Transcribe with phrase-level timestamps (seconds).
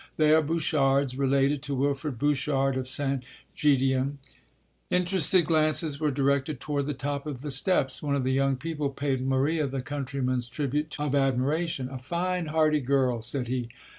[0.17, 3.21] They are Bouchards, related to Wilfrid Bouchard of St.
[3.55, 4.17] Gedeon..."
[4.99, 8.01] Interested glances were directed toward the top of the steps.
[8.01, 12.81] One of the young people paid Maria the countryman's tribute of admiration "A fine hearty
[12.81, 13.69] girl!" said he.